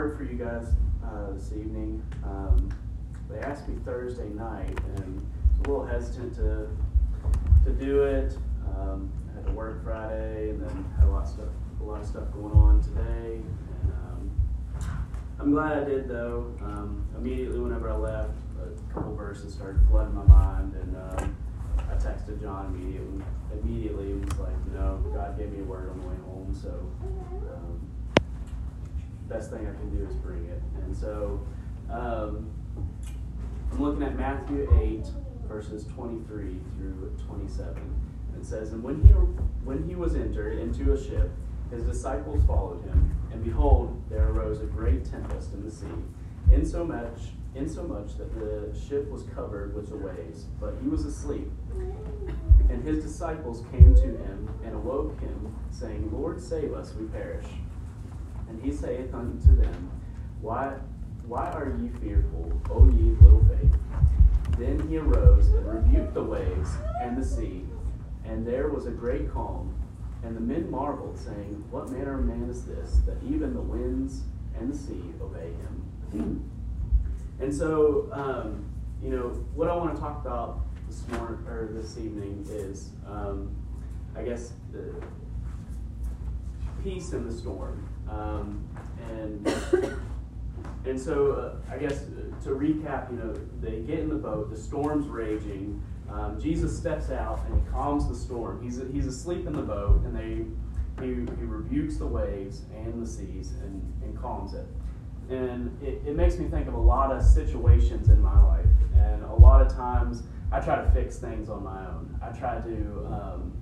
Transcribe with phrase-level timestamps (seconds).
[0.00, 0.66] word for you guys
[1.04, 2.02] uh, this evening.
[2.24, 2.72] Um,
[3.28, 6.68] they asked me Thursday night, and I was a little hesitant to
[7.66, 8.38] to do it.
[8.66, 11.48] Um, I had to work Friday, and then had a lot of stuff,
[11.82, 13.42] a lot of stuff going on today.
[13.82, 14.30] And um,
[15.38, 16.50] I'm glad I did, though.
[16.62, 21.36] Um, immediately, whenever I left, a couple verses started flooding my mind, and um,
[21.76, 23.22] I texted John immediately.
[23.52, 26.70] Immediately, and was like, know, God gave me a word on the way home, so
[27.52, 27.69] um,
[29.30, 30.60] best thing I can do is bring it.
[30.82, 31.40] And so
[31.88, 32.50] um,
[33.72, 35.06] I'm looking at Matthew 8,
[35.48, 37.74] verses 23 through 27.
[38.38, 39.12] It says, And when he,
[39.64, 41.30] when he was entered into a ship,
[41.70, 45.86] his disciples followed him, and behold, there arose a great tempest in the sea,
[46.52, 47.20] insomuch,
[47.54, 51.48] insomuch that the ship was covered with the waves, but he was asleep.
[52.68, 57.46] And his disciples came to him and awoke him, saying, Lord, save us, we perish.
[58.50, 59.90] And he saith unto them,
[60.40, 60.74] Why,
[61.26, 63.76] why are ye fearful, O ye little faith?
[64.58, 66.70] Then he arose and rebuked the waves
[67.00, 67.64] and the sea,
[68.24, 69.74] and there was a great calm.
[70.22, 74.22] And the men marveled, saying, What manner of man is this, that even the winds
[74.58, 75.52] and the sea obey
[76.12, 76.50] him?
[77.40, 78.64] and so, um,
[79.02, 83.54] you know, what I want to talk about this morning or this evening is, um,
[84.16, 84.92] I guess, the
[86.82, 87.88] peace in the storm.
[88.10, 88.68] Um,
[89.10, 89.46] and
[90.84, 94.50] and so, uh, I guess uh, to recap, you know, they get in the boat,
[94.50, 95.82] the storm's raging.
[96.10, 98.62] Um, Jesus steps out and he calms the storm.
[98.62, 100.44] He's, he's asleep in the boat, and they,
[101.04, 104.66] he, he rebukes the waves and the seas and, and calms it.
[105.28, 108.66] And it, it makes me think of a lot of situations in my life.
[108.96, 112.18] And a lot of times, I try to fix things on my own.
[112.20, 113.52] I try to um,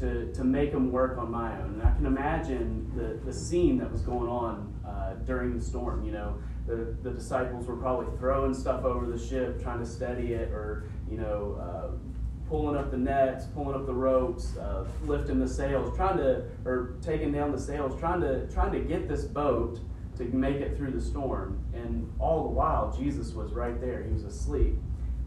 [0.00, 1.74] to, to make them work on my own.
[1.74, 6.04] And I can imagine the, the scene that was going on uh, during the storm.
[6.04, 10.34] You know, the, the disciples were probably throwing stuff over the ship, trying to steady
[10.34, 15.38] it, or, you know, uh, pulling up the nets, pulling up the ropes, uh, lifting
[15.38, 19.24] the sails, trying to, or taking down the sails, trying to, trying to get this
[19.24, 19.80] boat
[20.16, 21.58] to make it through the storm.
[21.74, 24.02] And all the while, Jesus was right there.
[24.02, 24.76] He was asleep.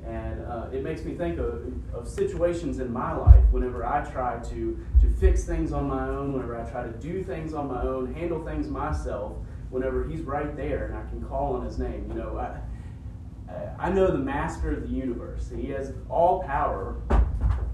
[0.06, 1.64] And uh, it makes me think of,
[1.94, 6.34] of situations in my life whenever I try to, to fix things on my own,
[6.34, 9.38] whenever I try to do things on my own, handle things myself,
[9.70, 12.06] whenever He's right there and I can call on His name.
[12.10, 12.60] You know, I,
[13.80, 15.52] I know the master of the universe.
[15.56, 16.98] He has all power,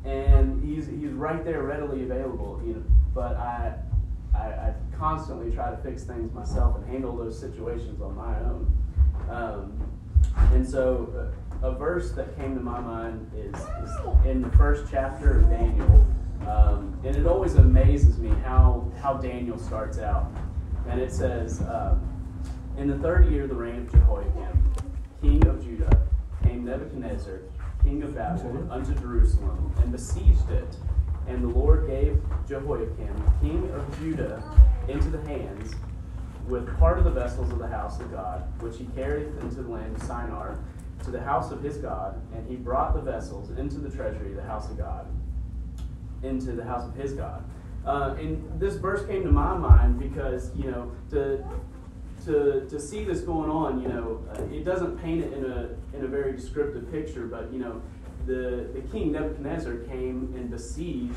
[0.06, 2.62] and he's, he's right there readily available.
[2.66, 2.84] You know,
[3.14, 3.74] but I,
[4.34, 8.78] I, I constantly try to fix things myself and handle those situations on my own.
[9.30, 9.92] Um,
[10.54, 14.86] and so, uh, a verse that came to my mind is, is in the first
[14.92, 16.06] chapter of Daniel.
[16.48, 20.32] Um, and it always amazes me how, how Daniel starts out.
[20.88, 22.02] And it says, um,
[22.78, 24.74] In the third year of the reign of Jehoiakim,
[25.22, 26.08] king of Judah,
[26.44, 27.42] came Nebuchadnezzar,
[27.84, 30.78] king of Babylon, unto Jerusalem, and besieged it.
[31.28, 34.42] And the Lord gave Jehoiakim, king of Judah,
[34.88, 35.74] into the hands
[36.48, 39.70] with part of the vessels of the house of God, which he carried into the
[39.70, 40.58] land of Shinar
[41.04, 44.36] to the house of his God, and he brought the vessels into the treasury of
[44.36, 45.08] the house of God,
[46.24, 47.44] into the house of his God.
[47.86, 51.44] Uh, and this verse came to my mind because, you know, to,
[52.26, 55.70] to, to see this going on, you know, uh, it doesn't paint it in a,
[55.96, 57.82] in a very descriptive picture, but, you know,
[58.26, 61.16] the, the king Nebuchadnezzar came and besieged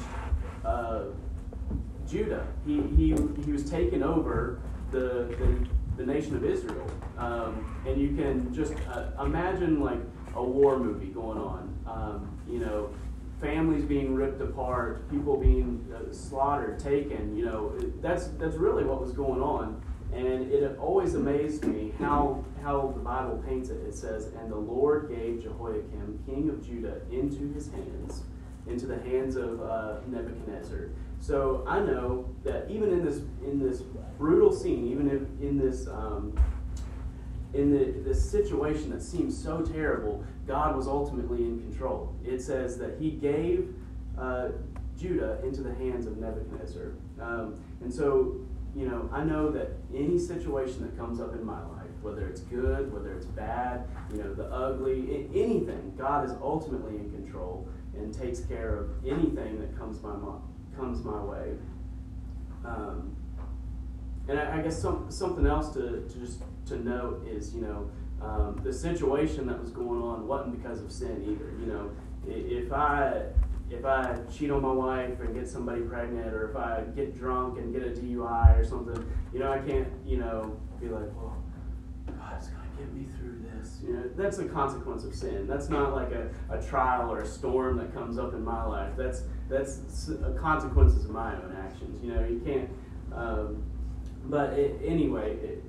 [0.64, 1.06] uh,
[2.08, 2.46] Judah.
[2.64, 4.60] He, he, he was taking over
[4.92, 5.66] the, the
[5.96, 6.86] the nation of Israel.
[7.18, 10.00] Um, and you can just uh, imagine like
[10.34, 11.78] a war movie going on.
[11.86, 12.90] Um, you know,
[13.40, 17.36] families being ripped apart, people being uh, slaughtered, taken.
[17.36, 19.82] You know, that's that's really what was going on.
[20.12, 23.80] And it always amazed me how how the Bible paints it.
[23.86, 28.22] It says, "And the Lord gave Jehoiakim, king of Judah, into his hands,
[28.66, 33.82] into the hands of uh, Nebuchadnezzar." So I know that even in this in this
[34.18, 36.34] brutal scene, even if in this um,
[37.52, 42.14] in the, this situation that seems so terrible, God was ultimately in control.
[42.24, 43.74] It says that He gave
[44.18, 44.48] uh,
[44.98, 48.36] Judah into the hands of Nebuchadnezzar, um, and so
[48.74, 52.40] you know I know that any situation that comes up in my life, whether it's
[52.40, 58.14] good, whether it's bad, you know the ugly, anything, God is ultimately in control and
[58.14, 60.14] takes care of anything that comes my
[60.80, 61.52] comes my way.
[62.64, 63.14] Um,
[64.28, 67.90] and I, I, guess some, something else to, to just to note is, you know,
[68.22, 71.52] um, the situation that was going on wasn't because of sin either.
[71.58, 71.90] You know,
[72.26, 73.22] if I
[73.70, 77.58] if I cheat on my wife and get somebody pregnant, or if I get drunk
[77.58, 81.36] and get a DUI or something, you know, I can't, you know, be like, well,
[82.06, 83.39] God's gonna get me through
[83.82, 85.46] You know, that's a consequence of sin.
[85.46, 88.92] That's not like a, a trial or a storm that comes up in my life.
[88.96, 92.02] That's that's consequences of my own actions.
[92.04, 92.70] You know, you can't.
[93.12, 93.62] Um,
[94.26, 95.64] but it, anyway, it,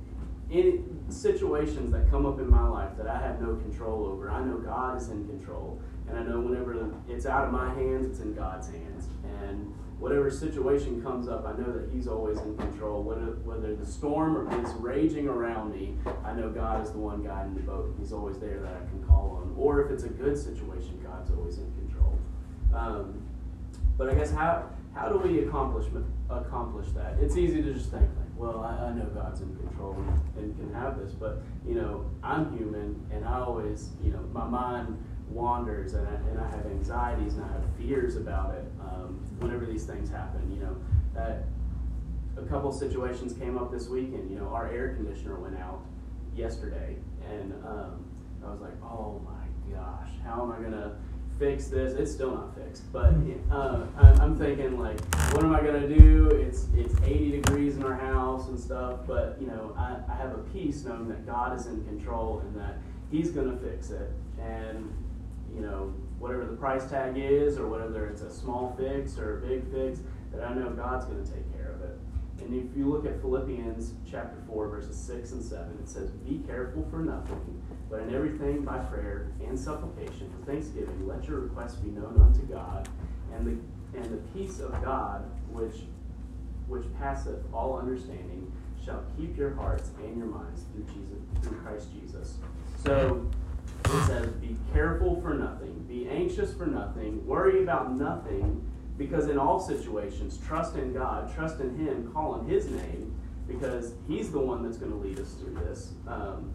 [0.50, 4.44] in situations that come up in my life that I have no control over, I
[4.44, 5.82] know God is in control.
[6.10, 9.08] And I know whenever it's out of my hands, it's in God's hands.
[9.44, 13.04] And whatever situation comes up, I know that He's always in control.
[13.04, 17.54] Whether, whether the storm is raging around me, I know God is the one guiding
[17.54, 17.96] the boat.
[18.00, 19.54] He's always there that I can call on.
[19.56, 22.18] Or if it's a good situation, God's always in control.
[22.74, 23.22] Um,
[23.98, 25.86] but I guess how how do we accomplish
[26.30, 27.18] accomplish that?
[27.22, 29.96] It's easy to just think like, well, I, I know God's in control
[30.36, 34.22] and, and can have this, but you know, I'm human, and I always, you know,
[34.34, 34.98] my mind
[35.32, 39.66] wanders and I, and I have anxieties and I have fears about it um, whenever
[39.66, 40.52] these things happen.
[40.52, 44.30] You know, uh, a couple situations came up this weekend.
[44.30, 45.82] You know, our air conditioner went out
[46.36, 46.96] yesterday,
[47.30, 48.06] and um,
[48.46, 50.98] I was like, oh my gosh, how am I gonna
[51.40, 51.94] fix this?
[51.94, 53.14] It's still not fixed, but
[53.52, 53.86] uh,
[54.20, 55.00] I'm thinking like,
[55.34, 56.28] what am I gonna do?
[56.28, 60.32] It's it's 80 degrees in our house and stuff, but you know, I, I have
[60.34, 62.78] a peace knowing that God is in control and that
[63.12, 64.10] He's gonna fix it,
[64.40, 64.92] and
[65.54, 69.48] you know, whatever the price tag is, or whether it's a small fix or a
[69.48, 70.00] big fix,
[70.32, 71.98] that I know God's going to take care of it.
[72.44, 76.40] And if you look at Philippians chapter 4, verses 6 and 7, it says, Be
[76.48, 81.76] careful for nothing, but in everything by prayer and supplication for thanksgiving, let your requests
[81.76, 82.90] be known unto God,
[83.34, 85.84] and the, and the peace of God, which,
[86.68, 88.52] which passeth all understanding,
[88.84, 92.38] shall keep your hearts and your minds through Jesus through Christ Jesus.
[92.84, 93.30] So
[93.94, 98.66] it says, Be careful for nothing, be anxious for nothing, worry about nothing,
[98.98, 103.16] because in all situations, trust in God, trust in Him, call on His name,
[103.48, 105.94] because He's the one that's going to lead us through this.
[106.08, 106.54] Um,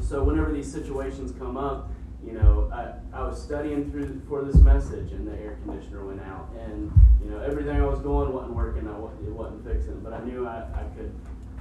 [0.00, 1.90] so whenever these situations come up,
[2.24, 6.20] you know, I, I was studying through for this message, and the air conditioner went
[6.22, 6.92] out, and
[7.22, 8.86] you know, everything I was doing wasn't working.
[8.86, 11.12] I it wasn't fixing, but I knew I, I could.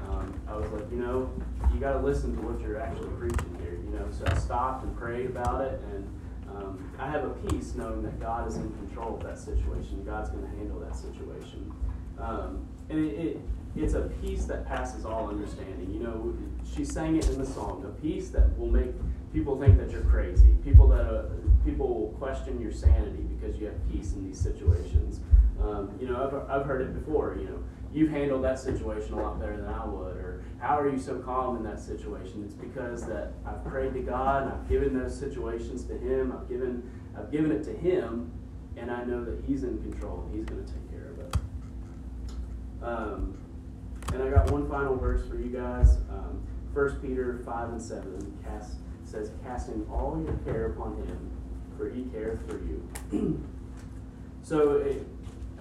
[0.10, 1.32] Um, I was like, you know,
[1.74, 4.84] you got to listen to what you're actually preaching here you know, so I stopped
[4.84, 6.08] and prayed about it, and
[6.50, 10.04] um, I have a peace knowing that God is in control of that situation.
[10.06, 11.74] God's going to handle that situation,
[12.20, 13.42] um, and it, it,
[13.76, 15.94] it's a peace that passes all understanding.
[15.94, 16.36] You know,
[16.76, 18.92] she sang it in the song, a peace that will make
[19.34, 20.56] people think that you're crazy.
[20.64, 21.26] People that uh,
[21.66, 25.20] people will question your sanity because you have peace in these situations.
[25.62, 27.38] Um, you know, I've, I've heard it before.
[27.40, 30.90] You know, you've handled that situation a lot better than I would, or how are
[30.90, 32.44] you so calm in that situation?
[32.46, 36.32] It's because that I've prayed to God and I've given those situations to Him.
[36.32, 38.32] I've given I've given it to Him,
[38.78, 41.36] and I know that He's in control and He's going to take care of it.
[42.84, 43.38] Um,
[44.14, 45.98] and I got one final verse for you guys.
[46.10, 46.42] Um,
[46.74, 51.32] 1 Peter 5 and 7 cast, says, Casting all your care upon Him,
[51.78, 53.44] for He careth for you.
[54.42, 55.06] so it,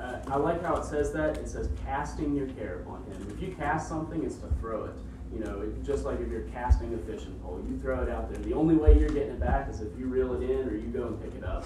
[0.00, 1.36] uh, I like how it says that.
[1.36, 3.26] It says casting your care upon him.
[3.30, 4.94] If you cast something, it's to throw it.
[5.32, 8.32] You know, it, just like if you're casting a fishing pole, you throw it out
[8.32, 8.42] there.
[8.42, 10.88] The only way you're getting it back is if you reel it in or you
[10.88, 11.64] go and pick it up.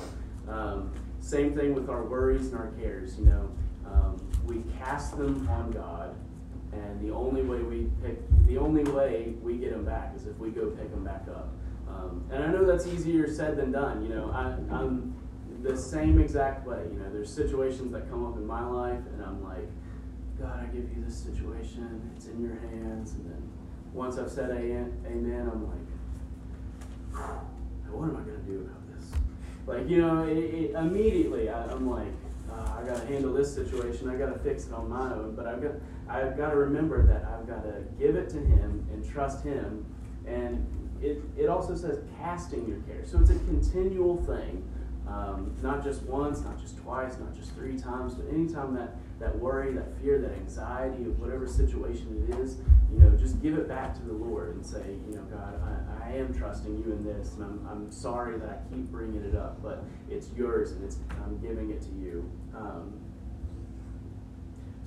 [0.48, 3.18] Um, same thing with our worries and our cares.
[3.18, 3.50] You know,
[3.86, 6.14] um, we cast them on God,
[6.72, 10.36] and the only way we pick, the only way we get them back is if
[10.38, 11.48] we go pick them back up.
[11.88, 14.02] Um, and I know that's easier said than done.
[14.02, 15.14] You know, I, I'm
[15.64, 16.83] the same exact way.
[16.92, 19.66] You know, there's situations that come up in my life, and I'm like,
[20.38, 22.12] God, I give you this situation.
[22.14, 23.14] It's in your hands.
[23.14, 23.50] And then
[23.94, 25.78] once I've said amen, I'm like,
[27.90, 29.11] what am I going to do about this?
[29.66, 32.12] Like, you know, it, it, immediately I, am like,
[32.52, 34.11] uh, I got to handle this situation.
[34.11, 35.35] I got to fix it on my own.
[35.35, 35.73] But I've got,
[36.09, 39.87] I've got to remember that I've got to give it to Him and trust Him.
[40.26, 40.66] And
[41.00, 43.06] it, it also says casting your care.
[43.06, 44.68] So it's a continual thing
[45.08, 49.38] um, not just once, not just twice, not just three times, but anytime that, that
[49.38, 52.56] worry, that fear, that anxiety of whatever situation it is,
[52.92, 56.08] you know, just give it back to the Lord and say, you know, God, I,
[56.08, 59.34] I am trusting you in this, and I'm, I'm sorry that I keep bringing it
[59.34, 62.30] up, but it's yours, and it's I'm giving it to you.
[62.56, 62.94] Um,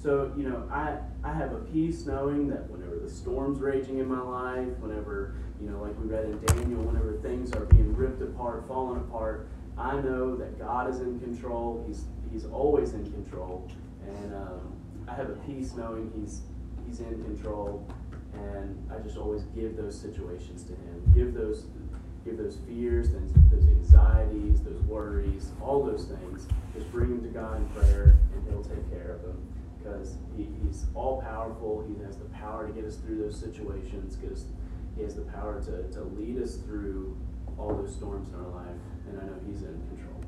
[0.01, 4.07] so, you know, I, I have a peace knowing that whenever the storm's raging in
[4.07, 8.21] my life, whenever, you know, like we read in Daniel, whenever things are being ripped
[8.21, 11.83] apart, falling apart, I know that God is in control.
[11.87, 13.69] He's He's always in control,
[14.05, 14.73] and um,
[15.07, 16.41] I have a peace knowing He's
[16.87, 17.87] He's in control.
[18.33, 21.11] And I just always give those situations to Him.
[21.15, 21.65] Give those,
[22.23, 26.47] give those fears, those, those anxieties, those worries, all those things.
[26.75, 29.41] Just bring them to God in prayer, and He'll take care of them.
[29.81, 31.85] Because he, He's all powerful.
[31.87, 34.15] He has the power to get us through those situations.
[34.15, 34.45] Because
[34.95, 37.15] he has the power to, to lead us through
[37.57, 38.75] all those storms in our life.
[39.07, 40.21] And I know He's in control.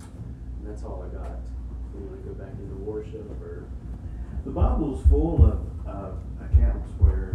[0.00, 1.38] And that's all I got.
[1.94, 3.64] We want to go back into worship or.
[4.44, 6.10] The Bible's full of uh,
[6.44, 7.32] accounts where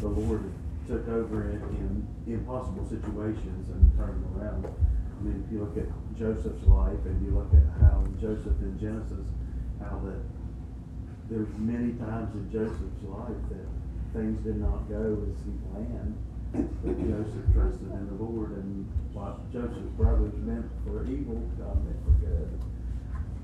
[0.00, 0.52] the Lord
[0.86, 4.66] took over in, in impossible situations and turned them around.
[4.66, 8.78] I mean, if you look at Joseph's life and you look at how Joseph in
[8.78, 9.26] Genesis,
[9.80, 10.22] how that
[11.30, 13.66] there's many times in Joseph's life that
[14.12, 16.18] things did not go as he planned,
[16.52, 21.96] but Joseph trusted in the Lord and what Joseph's brothers meant for evil, God meant
[22.04, 22.60] for good.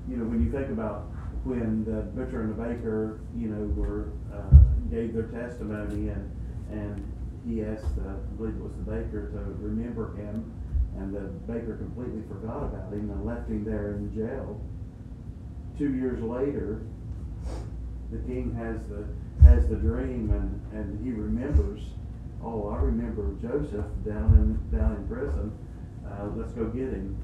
[0.07, 1.09] You know, when you think about
[1.43, 4.57] when the butcher and the baker, you know, were uh,
[4.91, 6.29] gave their testimony and
[6.71, 7.13] and
[7.47, 10.53] he asked, uh, I believe it was the baker, to remember him,
[10.97, 14.61] and the baker completely forgot about him and left him there in jail.
[15.77, 16.81] Two years later,
[18.11, 19.07] the king has the
[19.43, 21.81] has the dream and and he remembers.
[22.43, 25.51] Oh, I remember Joseph down in down in prison.
[26.07, 27.17] Uh, let's go get him.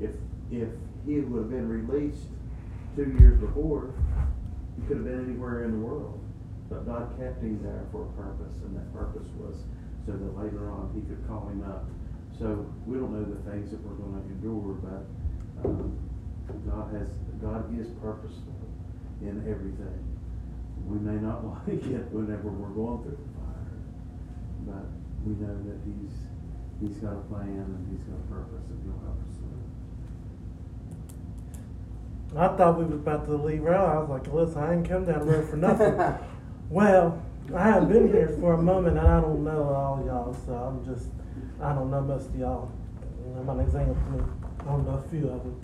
[0.00, 0.14] If
[0.50, 0.68] if
[1.06, 2.26] he would have been released
[2.94, 3.94] two years before,
[4.76, 6.20] he could have been anywhere in the world.
[6.68, 9.56] But God kept him there for a purpose, and that purpose was
[10.06, 11.84] so that later on he could call him up.
[12.38, 15.02] So we don't know the things that we're going to endure, but
[15.66, 15.98] um,
[16.64, 17.08] God has
[17.42, 18.54] God is purposeful
[19.20, 19.98] in everything.
[20.86, 23.18] We may not like it whenever we're going through
[24.66, 24.84] but
[25.24, 26.14] we know that He's
[26.80, 29.60] He's got a plan and He's got a purpose, and He'll help us through.
[32.38, 33.76] I thought we was about to leave early.
[33.76, 35.98] I was like, listen, I ain't come down the road for nothing.
[36.70, 37.20] well,
[37.54, 40.84] I haven't been here for a moment, and I don't know all y'all, so I'm
[40.84, 41.08] just,
[41.60, 42.70] I don't know most of y'all.
[43.36, 43.96] I'm an example.
[44.60, 45.60] I don't know a few of them.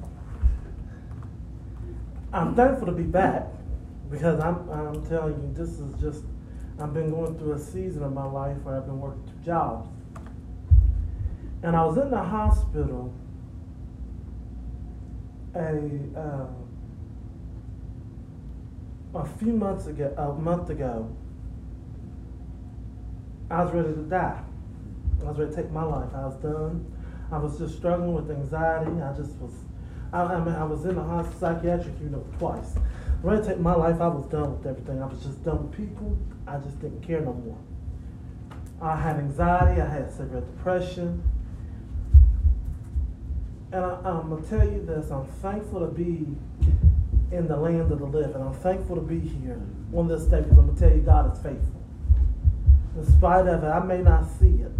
[2.32, 3.46] I'm thankful to be back
[4.10, 6.24] because I'm, I'm telling you, this is just,
[6.78, 9.88] I've been going through a season of my life where I've been working two jobs.
[11.62, 13.12] And I was in the hospital
[15.54, 16.46] a uh,
[19.14, 21.10] a few months ago, a month ago,
[23.50, 24.42] I was ready to die.
[25.20, 26.10] I was ready to take my life.
[26.14, 26.92] I was done.
[27.32, 29.00] I was just struggling with anxiety.
[29.00, 29.52] I just was.
[30.12, 32.74] I, I mean, I was in the hospital, psychiatric unit twice.
[33.24, 34.00] To take my life.
[34.00, 35.02] I was done with everything.
[35.02, 36.16] I was just done with people.
[36.46, 37.58] I just didn't care no more.
[38.80, 39.80] I had anxiety.
[39.80, 41.24] I had severe depression.
[43.72, 46.24] And I, am to tell you this I'm thankful to be
[47.32, 48.40] in the land of the living.
[48.40, 49.60] I'm thankful to be here
[49.92, 51.82] on this day because I'm to tell you God is faithful.
[52.96, 54.72] In spite of it, I may not see it,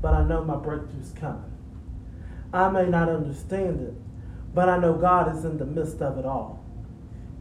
[0.00, 1.52] but I know my breakthrough's coming.
[2.52, 3.94] I may not understand it,
[4.56, 6.64] but I know God is in the midst of it all.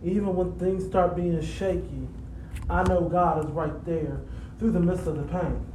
[0.04, 2.08] Even when things start being shaky,
[2.70, 4.22] I know God is right there
[4.60, 5.66] through the midst of the pain.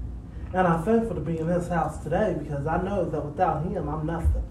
[0.53, 3.89] And I'm thankful to be in this house today because I know that without Him,
[3.89, 4.45] I'm nothing.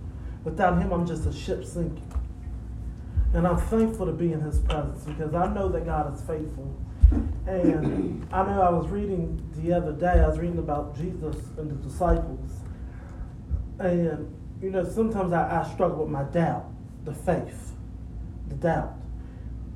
[0.43, 2.11] Without him, I'm just a ship sinking.
[3.33, 6.75] And I'm thankful to be in his presence because I know that God is faithful.
[7.45, 11.69] And I know I was reading the other day, I was reading about Jesus and
[11.69, 12.49] the disciples.
[13.79, 16.65] And, you know, sometimes I, I struggle with my doubt,
[17.05, 17.73] the faith,
[18.47, 18.93] the doubt.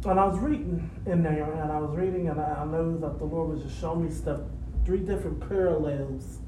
[0.05, 3.25] And I was reading in there, and I was reading, and I, know that the
[3.25, 4.41] Lord was just showing me stuff,
[4.85, 6.39] three different parallels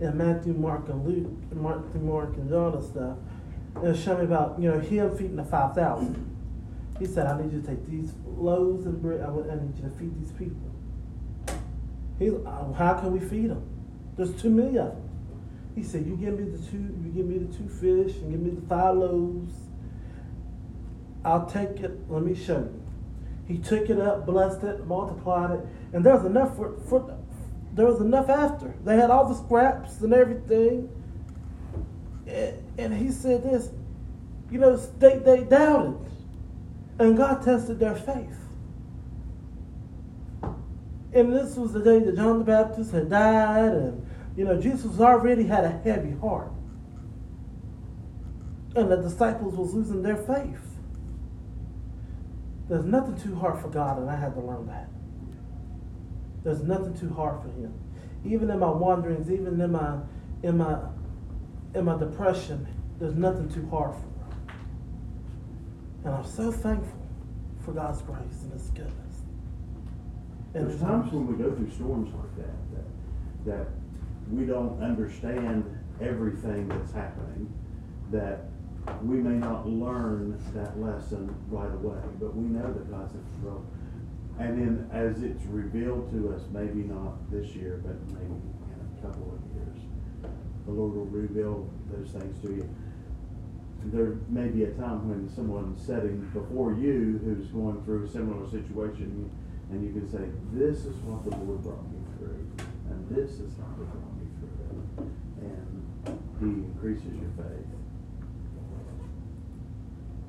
[0.00, 3.16] in Matthew, Mark, and Luke, Matthew, Mark, and John and stuff
[3.76, 6.36] and show me about, you know, him feeding the 5,000.
[6.98, 9.90] He said, I need you to take these loaves and bread, I need you to
[9.96, 10.70] feed these people.
[12.18, 13.66] He, uh, how can we feed them?
[14.16, 15.08] There's too many of them.
[15.74, 18.40] He said, you give me the two, you give me the two fish and give
[18.40, 19.54] me the five loaves.
[21.24, 22.82] I'll take it, let me show you.
[23.46, 27.18] He took it up, blessed it, multiplied it, and there was enough for, for
[27.74, 28.74] there was enough after.
[28.84, 30.88] They had all the scraps and everything
[32.78, 33.70] and he said this,
[34.50, 35.98] you know, they, they doubted.
[36.98, 38.36] And God tested their faith.
[41.12, 44.06] And this was the day that John the Baptist had died, and
[44.36, 46.52] you know, Jesus already had a heavy heart.
[48.76, 50.69] And the disciples was losing their faith.
[52.70, 54.88] There's nothing too hard for God, and I had to learn that.
[56.44, 57.74] There's nothing too hard for him.
[58.24, 59.98] Even in my wanderings, even in my
[60.44, 60.78] in my
[61.74, 62.68] in my depression,
[63.00, 64.54] there's nothing too hard for her.
[66.04, 66.96] And I'm so thankful
[67.64, 69.22] for God's grace and His goodness.
[70.54, 73.66] And There's times when we go through storms like that, that, that
[74.30, 75.64] we don't understand
[76.00, 77.52] everything that's happening,
[78.12, 78.49] that
[79.02, 83.64] we may not learn that lesson right away, but we know that God's in control.
[84.38, 89.06] And then as it's revealed to us, maybe not this year, but maybe in a
[89.06, 89.78] couple of years,
[90.64, 92.68] the Lord will reveal those things to you.
[93.84, 98.48] There may be a time when someone's sitting before you who's going through a similar
[98.48, 99.30] situation,
[99.70, 102.44] and you can say, "This is what the Lord brought me through,
[102.90, 107.79] and this is how He brought me through it," and He increases your faith.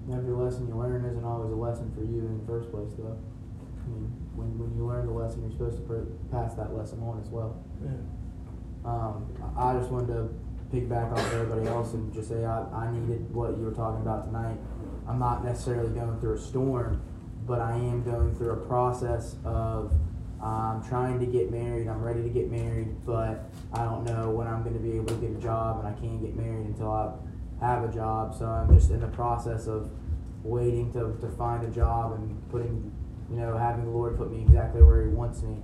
[0.09, 3.17] Every lesson you learn isn't always a lesson for you in the first place, though.
[3.83, 7.01] I mean, when, when you learn the lesson, you're supposed to pr- pass that lesson
[7.03, 7.63] on as well.
[7.83, 7.91] Yeah.
[8.83, 10.29] Um, I just wanted to
[10.73, 14.25] piggyback off everybody else and just say I, I needed what you were talking about
[14.25, 14.57] tonight.
[15.07, 17.01] I'm not necessarily going through a storm,
[17.45, 19.93] but I am going through a process of
[20.41, 21.87] um, trying to get married.
[21.87, 25.07] I'm ready to get married, but I don't know when I'm going to be able
[25.07, 27.11] to get a job, and I can't get married until I
[27.61, 28.35] have a job.
[28.35, 29.91] So I'm just in the process of
[30.43, 32.91] waiting to, to find a job and putting,
[33.29, 35.57] you know, having the Lord put me exactly where He wants me,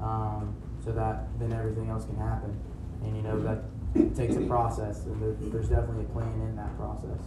[0.00, 2.58] um, so that then everything else can happen.
[3.02, 3.64] And you know that
[4.14, 7.20] takes a process, and there, there's definitely a plan in that process.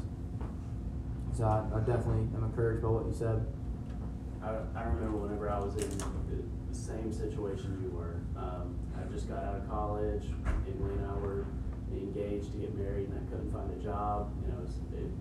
[1.35, 3.45] So I, I definitely am encouraged by what you said.
[4.41, 8.17] I, I remember whenever I was in the, same situation you were.
[8.35, 10.23] Um, I just got out of college.
[10.67, 11.45] Emily and I were
[11.99, 14.33] engaged to get married, and I couldn't find a job.
[14.41, 15.11] You know, it was it,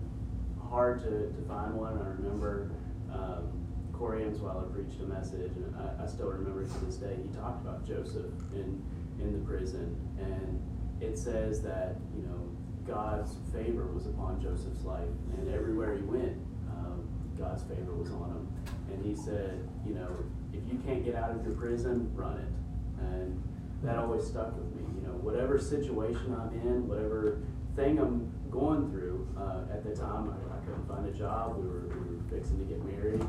[0.69, 1.99] hard to, to find one.
[2.01, 2.71] I remember
[3.11, 3.51] um,
[3.91, 7.15] Corey Amsweiler preached a message, and I, I still remember to this day.
[7.21, 8.81] He talked about Joseph in
[9.21, 10.59] in the prison, and
[11.01, 12.49] it says that you know
[12.87, 16.37] God's favor was upon Joseph's life, and everywhere he went,
[16.69, 17.07] um,
[17.37, 18.47] God's favor was on him.
[18.91, 20.09] And he said, you know,
[20.51, 23.03] if you can't get out of your prison, run it.
[23.03, 23.41] And
[23.83, 24.72] that always stuck with me.
[25.13, 27.37] Know, whatever situation I'm in, whatever
[27.75, 31.57] thing I'm going through, uh, at the time, I, I couldn't find a job.
[31.57, 33.21] We were, we were fixing to get married,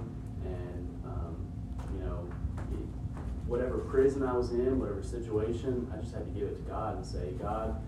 [0.44, 1.36] and um,
[1.92, 2.26] you know,
[3.46, 6.96] whatever prison I was in, whatever situation, I just had to give it to God
[6.96, 7.82] and say, God,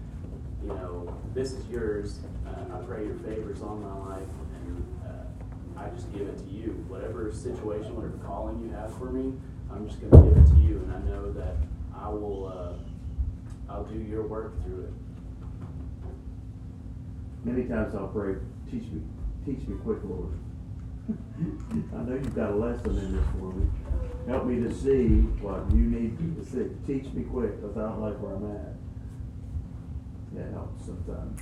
[0.62, 2.18] you know, this is yours.
[2.46, 4.28] Uh, I pray your favors on my life,
[4.66, 6.84] and uh, I just give it to you.
[6.88, 9.32] Whatever situation, whatever calling you have for me,
[9.72, 11.56] I'm just going to give it to you, and I know that
[11.94, 12.76] I will.
[13.68, 14.92] I'll do your work through it.
[17.44, 18.36] Many times I'll pray,
[18.70, 19.02] teach me,
[19.44, 20.32] teach me quick, Lord.
[21.08, 23.66] I know you've got a lesson in this for me.
[24.26, 26.66] Help me to see what you need me to see.
[26.86, 28.74] Teach me quick, because I don't like where I'm at.
[30.34, 31.40] That helps sometimes.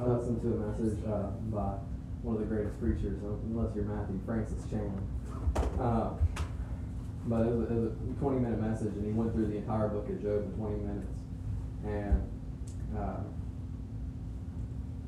[0.00, 1.76] I listened to a message uh, by
[2.22, 4.90] one of the greatest preachers, unless you're Matthew, Francis Chan.
[5.78, 6.10] Uh,
[7.26, 9.88] but it was, it was a 20 minute message, and he went through the entire
[9.88, 11.16] book of Job in 20 minutes.
[11.84, 12.20] And
[12.96, 13.24] uh,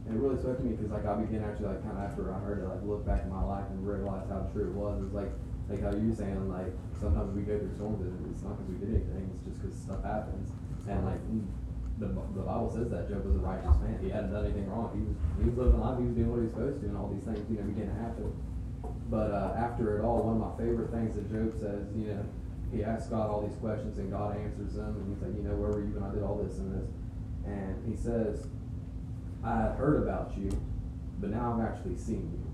[0.06, 2.38] it really spoke to me because like I began actually like kind of after I
[2.38, 5.02] heard it, like look back in my life and realize how true it was.
[5.02, 5.32] It was like
[5.66, 8.70] like how you were saying like sometimes we go through storms and it's not because
[8.70, 10.54] we did anything, it's just because stuff happens.
[10.86, 11.18] And like
[11.98, 12.06] the,
[12.38, 13.98] the Bible says that Job was a righteous man.
[13.98, 14.94] He hadn't done anything wrong.
[14.94, 15.98] He was he was living life.
[15.98, 17.90] He was doing what he was supposed to, and all these things you know began
[17.90, 18.30] to happen.
[19.08, 22.24] But uh, after it all, one of my favorite things that Job says, you know,
[22.72, 25.54] he asks God all these questions and God answers them, and he's like, you know,
[25.54, 26.90] where were you when I did all this and this?
[27.46, 28.46] And he says,
[29.44, 30.50] I had heard about you,
[31.20, 32.46] but now I'm actually seeing you.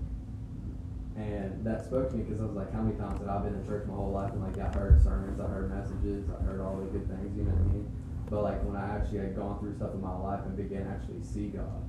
[1.15, 3.53] And that spoke to me because I was like, how many times had I been
[3.53, 6.61] in church my whole life and like I heard sermons, I heard messages, I heard
[6.61, 7.85] all the good things, you know what I mean?
[8.29, 11.21] But like when I actually had gone through stuff in my life and began actually
[11.21, 11.85] see God,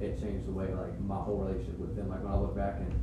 [0.00, 2.08] it changed the way like my whole relationship with Him.
[2.08, 2.94] Like when I look back and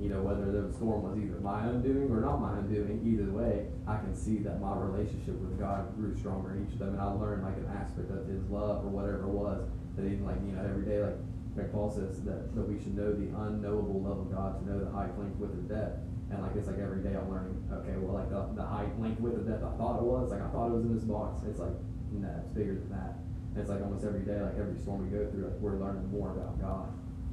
[0.00, 3.68] you know whether the storm was either my undoing or not my undoing, either way,
[3.86, 7.12] I can see that my relationship with God grew stronger each of them, and I
[7.12, 10.56] learned like an aspect of His love or whatever it was that even like you
[10.56, 11.20] know every day like
[11.56, 14.78] like Paul says that, that we should know the unknowable love of God to know
[14.78, 15.98] the height, length, width, and depth.
[16.30, 17.58] And like it's like every day I'm learning.
[17.68, 20.40] Okay, well like the, the height, length, width, and depth I thought it was like
[20.40, 21.42] I thought it was in this box.
[21.44, 21.74] It's like
[22.14, 23.18] no, it's bigger than that.
[23.52, 26.06] And it's like almost every day, like every storm we go through, like we're learning
[26.10, 26.88] more about God.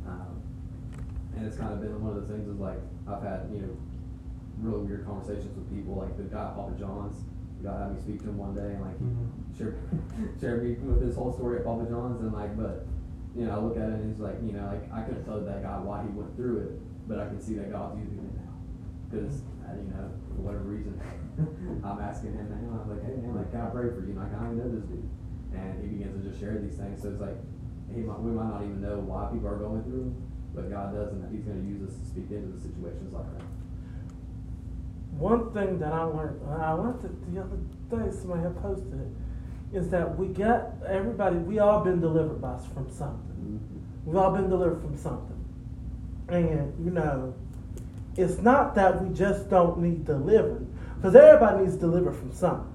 [0.09, 0.36] Um,
[1.37, 3.73] and it's kind of been one of those things is like I've had you know
[4.59, 7.21] really weird conversations with people like the guy at Papa John's.
[7.63, 9.29] God had me speak to him one day and like he Mhm.
[9.57, 9.77] shared
[10.41, 12.85] shared me with his whole story at Papa John's and like but
[13.35, 15.41] you know I look at it and he's like you know like I couldn't tell
[15.41, 16.71] that guy why he went through it
[17.07, 18.53] but I can see that God's using it now
[19.09, 19.41] because
[19.77, 20.93] you know for whatever reason
[21.83, 24.33] I'm asking him now I'm like hey man like can I pray for you like
[24.33, 25.05] I don't know this dude
[25.53, 27.37] and he begins to just share these things so it's like
[27.93, 30.15] he might, we might not even know why people are going through them,
[30.57, 33.29] but God does, and He's going to use us to speak into the situations like
[33.37, 33.45] that.
[35.19, 37.57] one thing that I learned, I learned it the other
[37.91, 41.35] day, somebody had posted it, is that we got everybody.
[41.37, 43.37] We all been delivered by from something.
[43.37, 44.09] Mm-hmm.
[44.09, 45.45] We've all been delivered from something,
[46.29, 47.35] and you know,
[48.15, 50.65] it's not that we just don't need delivered,
[50.95, 52.73] because everybody needs delivered from something,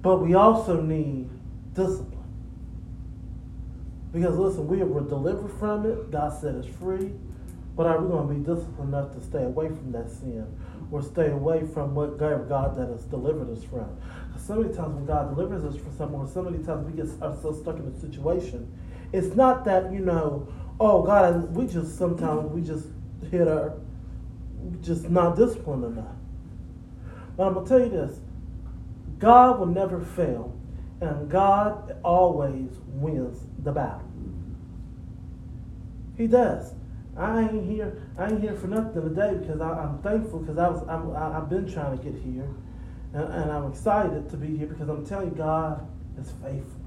[0.00, 1.28] but we also need
[1.74, 2.15] discipline.
[4.16, 6.10] Because listen, we were delivered from it.
[6.10, 7.12] God set us free.
[7.76, 10.46] But are we going to be disciplined enough to stay away from that sin
[10.90, 13.94] or stay away from what God, that has delivered us from?
[14.38, 17.10] So many times when God delivers us from something, or so many times we get
[17.20, 18.66] ourselves stuck in a situation,
[19.12, 20.48] it's not that, you know,
[20.80, 22.86] oh, God, we just sometimes we just
[23.30, 23.74] hit our,
[24.80, 26.16] just not disciplined enough.
[27.36, 28.20] But I'm going to tell you this
[29.18, 30.58] God will never fail,
[31.02, 34.05] and God always wins the battle.
[36.16, 36.72] He does.
[37.16, 38.02] I ain't here.
[38.18, 41.32] I ain't here for nothing today because I, am thankful because I was I'm, I,
[41.32, 42.48] have been trying to get here,
[43.14, 45.88] and, and, I'm excited to be here because I'm telling you, God
[46.20, 46.80] is faithful.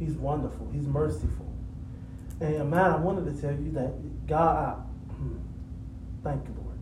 [0.00, 0.68] He's wonderful.
[0.72, 1.46] He's merciful.
[2.40, 5.12] And man, I wanted to tell you that God, I,
[6.24, 6.78] thank you, Lord.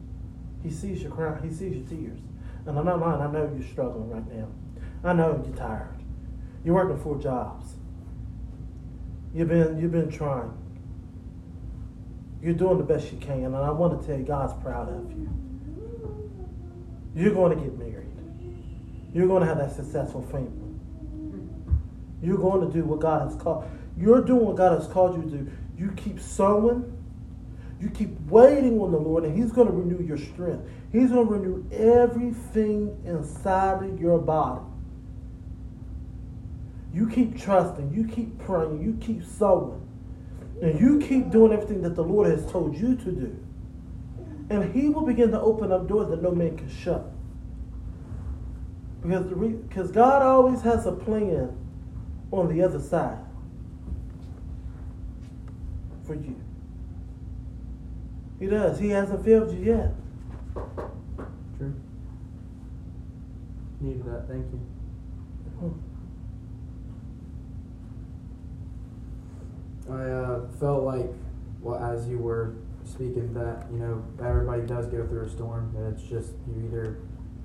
[0.62, 1.38] He sees your cry.
[1.42, 2.18] He sees your tears,
[2.66, 3.20] and I'm not lying.
[3.20, 4.48] I know you're struggling right now.
[5.05, 6.03] I know you're tired.
[6.64, 7.74] You're working four jobs.
[9.35, 10.63] You've been you've been trying.
[12.44, 15.11] You're doing the best you can, and I want to tell you, God's proud of
[15.11, 15.30] you.
[17.16, 18.12] You're going to get married.
[19.14, 20.50] You're going to have that successful family.
[22.20, 23.64] You're going to do what God has called.
[23.96, 25.50] You're doing what God has called you to do.
[25.78, 26.94] You keep sowing.
[27.80, 30.68] You keep waiting on the Lord, and He's going to renew your strength.
[30.92, 34.66] He's going to renew everything inside of your body.
[36.92, 37.94] You keep trusting.
[37.94, 38.83] You keep praying.
[38.83, 39.84] You keep sowing.
[40.62, 43.45] And you keep doing everything that the Lord has told you to do.
[44.51, 47.11] And He will begin to open up doors that no man can shut.
[49.03, 49.27] Because,
[49.69, 51.57] because God always has a plan
[52.31, 53.19] on the other side
[56.07, 56.40] for you.
[58.38, 58.79] He does.
[58.79, 59.95] He hasn't failed you yet.
[61.57, 61.75] True.
[63.81, 64.29] Needed that.
[64.29, 64.73] Thank you.
[69.90, 71.11] I uh, felt like,
[71.61, 75.94] well, as you were speaking, that you know everybody does go through a storm, and
[75.94, 76.99] it's just you're either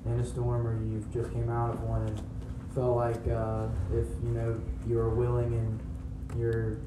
[0.06, 2.21] in a storm or you've just came out of one, and
[2.73, 6.78] felt like uh, if you know you're willing and you're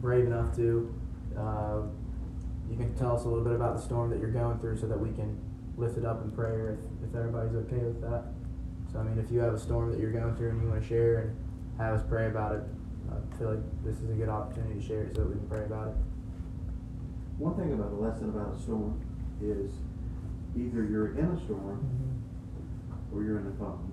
[0.00, 0.94] brave enough to,
[1.38, 1.80] uh,
[2.70, 4.86] you can tell us a little bit about the storm that you're going through, so
[4.86, 5.36] that we can
[5.76, 8.24] lift it up in prayer if, if everybody's okay with that.
[8.92, 10.80] So I mean, if you have a storm that you're going through and you want
[10.80, 11.36] to share and
[11.78, 12.62] have us pray about it,
[13.10, 15.48] I feel like this is a good opportunity to share it so that we can
[15.48, 15.94] pray about it.
[17.38, 19.00] One thing about the lesson about a storm
[19.42, 19.72] is
[20.56, 23.16] either you're in a storm mm-hmm.
[23.16, 23.90] or you're in a calm.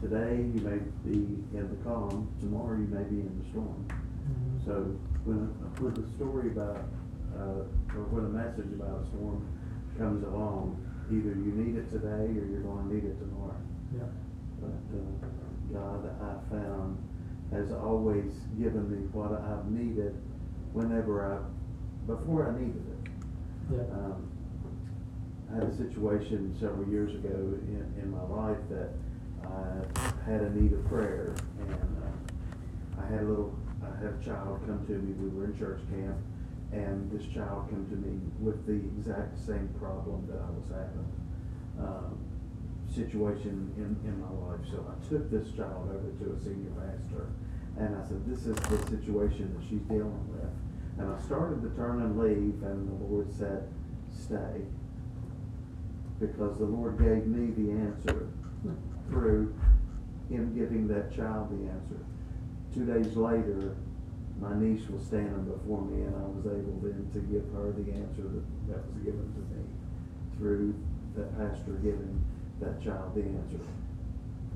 [0.00, 3.86] Today you may be in the calm, tomorrow you may be in the storm.
[3.90, 4.64] Mm-hmm.
[4.64, 5.50] So when,
[5.82, 6.86] when the story about,
[7.34, 7.66] uh,
[7.98, 9.42] or when a message about a storm
[9.98, 10.78] comes along,
[11.10, 13.58] either you need it today or you're going to need it tomorrow.
[13.90, 14.10] Yeah.
[14.62, 15.26] But uh,
[15.72, 16.98] God, I found
[17.52, 20.14] has always given me what I've needed
[20.72, 21.38] whenever I,
[22.06, 23.10] before I needed it.
[23.72, 23.82] Yeah.
[23.94, 24.30] Um,
[25.50, 28.90] I had a situation several years ago in, in my life that
[29.44, 34.24] I had a need of prayer, and uh, I had a little, I had a
[34.24, 35.12] child come to me.
[35.14, 36.16] We were in church camp,
[36.72, 41.06] and this child came to me with the exact same problem that I was having.
[41.78, 42.18] Um,
[42.96, 44.64] situation in, in my life.
[44.72, 47.28] So I took this child over to a senior pastor
[47.76, 50.48] and I said, This is the situation that she's dealing with.
[50.98, 53.68] And I started to turn and leave, and the Lord said,
[54.10, 54.64] Stay.
[56.18, 58.28] Because the Lord gave me the answer
[59.10, 59.54] through
[60.30, 62.00] Him giving that child the answer.
[62.72, 63.76] Two days later,
[64.40, 67.92] my niece was standing before me, and I was able then to give her the
[67.92, 69.64] answer that, that was given to me
[70.38, 70.74] through
[71.16, 72.24] that pastor giving
[72.60, 73.60] that child the answer.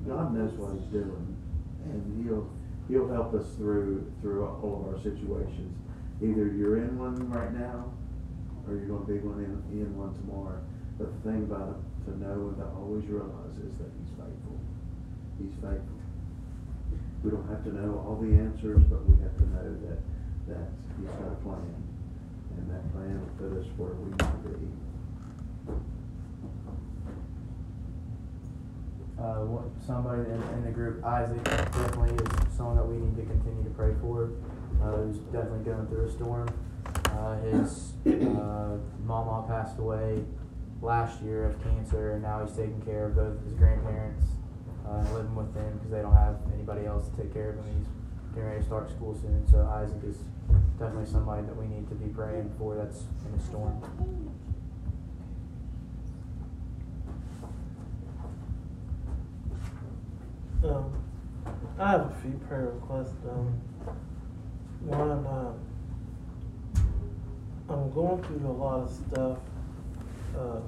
[0.07, 1.37] God knows what He's doing,
[1.85, 2.49] and He'll
[2.89, 5.77] He'll help us through through all of our situations.
[6.21, 7.85] Either you're in one right now,
[8.67, 10.61] or you're going to be one in, in one tomorrow.
[10.97, 14.57] But the thing about it to know and to always realize is that He's faithful.
[15.37, 16.01] He's faithful.
[17.21, 19.99] We don't have to know all the answers, but we have to know that
[20.49, 21.77] that He's got a plan,
[22.57, 24.69] and that plan will put us where we need to be.
[29.21, 29.45] Uh,
[29.85, 33.69] somebody in, in, the group, Isaac, definitely is someone that we need to continue to
[33.71, 34.31] pray for.
[34.81, 36.49] Uh, who's definitely going through a storm.
[37.05, 40.23] Uh, his uh, mama passed away
[40.81, 44.25] last year of cancer, and now he's taking care of both his grandparents
[44.87, 47.65] uh, living with them because they don't have anybody else to take care of him.
[47.77, 47.87] He's
[48.33, 50.17] getting ready to start school soon, so Isaac is
[50.79, 53.83] definitely somebody that we need to be praying for that's in a storm.
[60.63, 60.93] Um,
[61.79, 63.15] I have a few prayer requests.
[63.27, 63.59] Um,
[64.81, 65.59] one, um,
[67.67, 69.39] I'm going through a lot of stuff,
[70.37, 70.61] uh,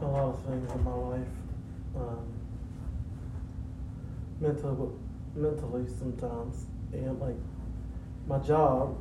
[0.00, 1.26] a lot of things in my life,
[1.96, 2.32] um,
[4.40, 4.90] mentally,
[5.34, 7.36] mentally sometimes, and like
[8.28, 8.96] my job,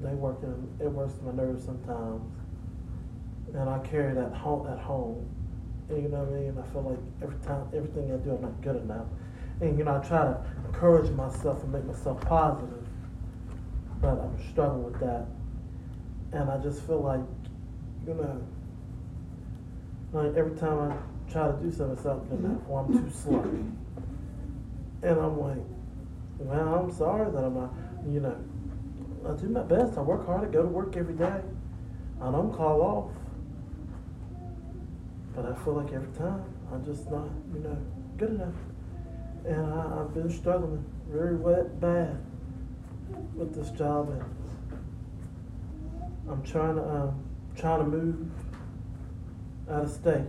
[0.00, 2.32] they work in, it works my nerves sometimes,
[3.52, 5.28] and I carry that home at home.
[5.88, 6.58] You know what I mean?
[6.58, 9.06] I feel like every time, everything I do, I'm not good enough.
[9.60, 12.86] And you know, I try to encourage myself and make myself positive,
[14.00, 15.26] but I'm struggling with that.
[16.32, 17.20] And I just feel like,
[18.06, 18.42] you know,
[20.12, 23.10] like every time I try to do something, it's not good enough, or I'm too
[23.10, 23.42] slow.
[25.02, 25.64] And I'm like,
[26.38, 27.72] well, I'm sorry that I'm not,
[28.08, 28.36] you know,
[29.28, 29.96] I do my best.
[29.96, 30.48] I work hard.
[30.48, 31.40] I go to work every day.
[32.20, 33.10] I don't call off.
[35.36, 37.76] But I feel like every time I'm just not, you know,
[38.16, 38.54] good enough.
[39.44, 42.18] And I, I've been struggling very wet, bad
[43.34, 44.24] with this job, and
[46.28, 47.22] I'm trying to um,
[47.54, 48.30] trying to move
[49.70, 50.24] out of state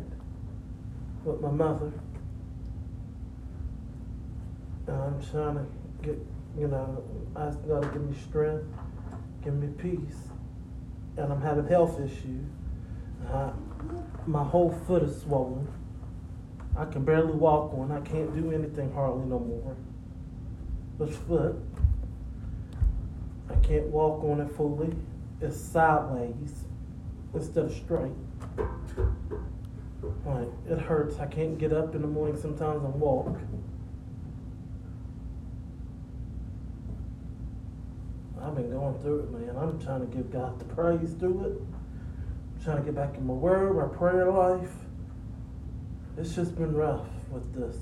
[1.24, 1.93] with my mother.
[4.88, 5.65] And I'm trying to
[6.02, 6.20] get,
[6.58, 7.04] you know,
[7.36, 8.65] ask God to give me strength,
[9.43, 10.30] give me peace,
[11.15, 12.46] and I'm having health issues.
[13.32, 13.52] Uh,
[14.28, 15.68] my whole foot is swollen.
[16.76, 17.92] I can barely walk on.
[17.92, 19.76] I can't do anything hardly no more.
[21.00, 21.56] This foot,
[23.50, 24.94] I can't walk on it fully.
[25.42, 26.66] It's sideways
[27.34, 28.12] instead of straight.
[30.26, 31.20] Like it hurts.
[31.20, 33.38] I can't get up in the morning sometimes and walk.
[38.42, 39.56] I've been going through it, man.
[39.58, 41.77] I'm trying to give God the praise through it
[42.63, 44.72] trying to get back in my word, my prayer life.
[46.17, 47.78] It's just been rough with this.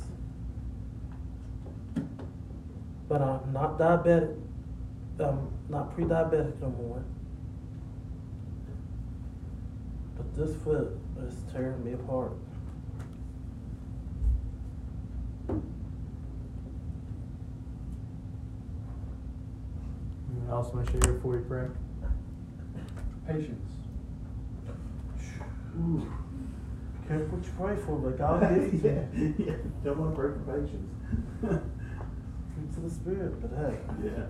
[3.07, 4.35] But I'm not diabetic.
[5.19, 7.03] I'm not pre-diabetic no more.
[10.17, 12.33] But this foot is tearing me apart.
[20.29, 21.67] Anyone else want to share before we pray?
[23.27, 23.74] Patience.
[25.75, 26.11] Ooh.
[27.07, 29.35] Careful what you pray for, but God gives it yeah, you.
[29.37, 29.53] yeah.
[29.83, 30.89] Don't want to pray for patience.
[32.55, 33.77] Fruits of the Spirit, but hey.
[34.01, 34.25] yeah.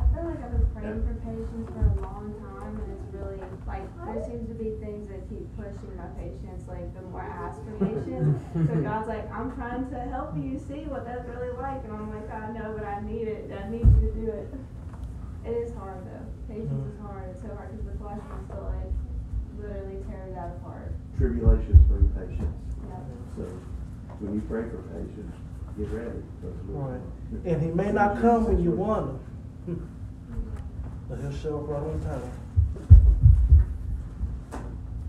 [0.00, 3.36] I feel like I've been praying for patience for a long time, and it's really
[3.68, 6.64] like there seems to be things that keep pushing my patience.
[6.64, 10.56] Like the more I ask for patience, so God's like, I'm trying to help you
[10.56, 13.52] see what that's really like, and I'm like, I know, but I need it.
[13.52, 14.48] I need you to do it.
[15.44, 16.24] It is hard though.
[16.48, 16.96] Patience mm-hmm.
[16.96, 17.28] is hard.
[17.28, 18.94] It's so hard because the flesh wants to like
[19.62, 20.92] literally tear that apart.
[21.16, 22.56] Tribulations bring patience.
[22.88, 22.96] Yeah.
[23.36, 23.42] So
[24.20, 25.34] when you pray for patience,
[25.78, 26.22] get ready.
[26.40, 27.00] because Right.
[27.44, 29.18] And he may not come when you want him.
[29.66, 29.84] Hmm.
[31.08, 32.32] But he'll show up right on time.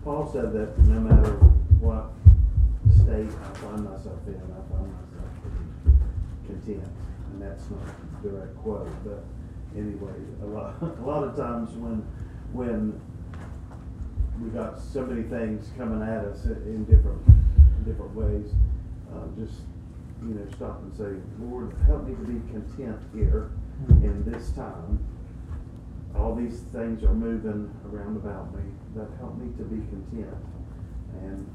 [0.04, 1.32] Paul said that no matter
[1.80, 2.12] what
[2.90, 5.24] state I find myself in, I find myself
[6.46, 6.84] content.
[7.32, 9.24] And that's not a direct quote, but
[9.76, 10.12] anyway,
[10.42, 12.06] a lot, a lot of times when,
[12.52, 13.00] when
[14.40, 17.22] we got so many things coming at us in different,
[17.84, 18.50] different ways,
[19.14, 19.60] uh, just,
[20.22, 23.50] you know, stop and say, Lord, help me to be content here
[23.88, 24.98] in this time.
[26.16, 28.62] All these things are moving around about me,
[28.94, 30.36] but help me to be content.
[31.22, 31.46] And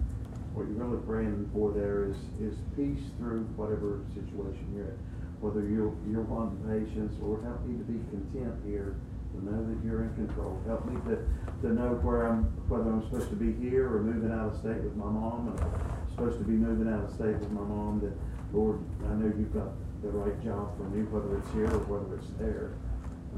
[0.53, 4.99] what you're really praying for there is, is peace through whatever situation you're in.
[5.39, 8.95] Whether you're, you're wanting patience, Lord, help me to be content here,
[9.39, 10.59] to know that you're in control.
[10.67, 11.23] Help me to,
[11.61, 14.83] to know where I'm, whether I'm supposed to be here or moving out of state
[14.83, 18.01] with my mom, and I'm supposed to be moving out of state with my mom,
[18.03, 18.15] that,
[18.55, 19.71] Lord, I know you've got
[20.01, 22.75] the right job for me, whether it's here or whether it's there.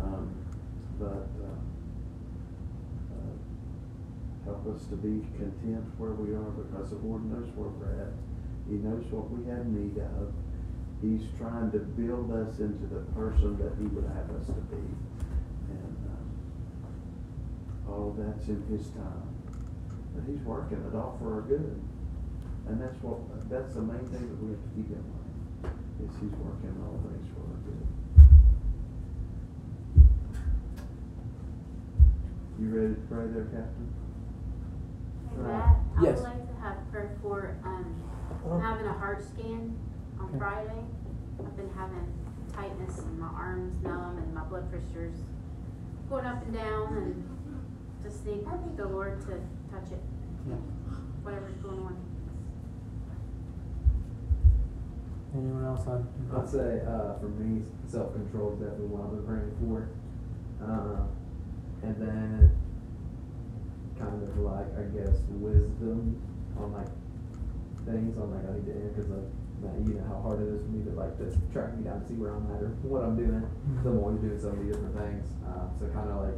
[0.01, 0.33] Um,
[0.97, 1.59] but, uh,
[3.13, 3.35] uh,
[4.45, 8.13] help us to be content where we are because the Lord knows where we're at.
[8.69, 10.33] He knows what we have need of.
[11.01, 14.77] He's trying to build us into the person that He would have us to be.
[17.91, 19.27] And all of that's in His time.
[20.15, 21.81] But He's working it all for our good.
[22.67, 23.19] And that's what
[23.49, 25.75] that's the main thing that we have to keep in mind.
[25.99, 27.87] Is He's working all things for our good.
[32.59, 33.87] You ready to pray there, Captain?
[35.29, 35.47] Hey Right.
[35.47, 36.17] Matt, I Yes.
[36.17, 37.85] would like to have prayer for, um.
[38.49, 39.75] I'm having a heart scan
[40.19, 40.37] on Okay.
[40.37, 40.85] Friday.
[41.39, 42.07] I've been having
[42.53, 45.21] tightness and my arms numb and my blood pressure's
[46.09, 47.23] going up and down and
[48.03, 48.45] just need
[48.77, 49.27] the Lord to
[49.71, 50.01] touch it,
[50.47, 50.55] Yeah.
[51.23, 51.97] whatever's going on.
[55.33, 55.87] Anyone else?
[55.87, 56.03] I'd,
[56.35, 59.87] I'd say uh, for me, self control is definitely what I've been praying for.
[60.59, 61.07] Uh,
[61.87, 62.51] and then
[63.97, 66.19] kind of like I guess wisdom
[66.59, 66.91] on like
[67.87, 69.29] things on like I need to end because like
[69.63, 72.01] that, you know how hard it is for me to like to track me down
[72.03, 73.45] to see where I'm at or what I'm doing.
[73.81, 75.25] So I'm always doing so many different things.
[75.47, 76.37] Uh, so kind of like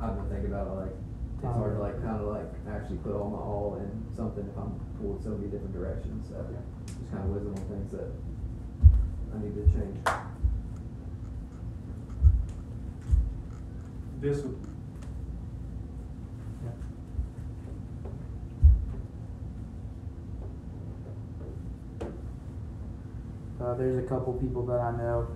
[0.00, 0.94] I've been thinking about it, like
[1.34, 4.56] it's hard to like kind of like actually put all my all in something if
[4.56, 6.28] I'm pulled so many different directions.
[6.28, 6.44] So
[6.86, 8.10] just kind of wisdom on things that
[9.34, 9.98] I need to change.
[14.20, 14.58] Discipline.
[22.00, 22.06] yeah.
[23.64, 25.28] Uh, there's a couple people that I know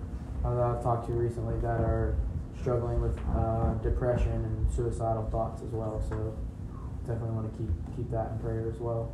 [0.43, 2.15] uh, that I've talked to recently that are
[2.63, 6.01] struggling with uh, depression and suicidal thoughts as well.
[6.07, 6.33] So
[7.05, 9.11] definitely want to keep keep that in prayer as well.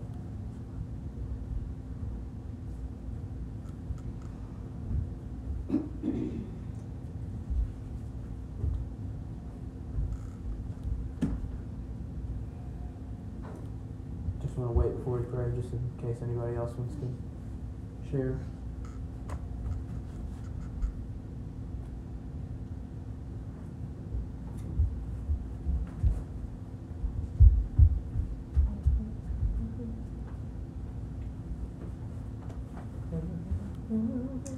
[14.43, 18.39] Just want to wait before we pray, just in case anybody else wants to share.